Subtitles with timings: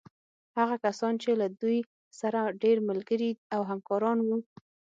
[0.57, 1.79] هغه کسان چې له دوی
[2.19, 4.37] سره ډېر ملګري او همکاران وو.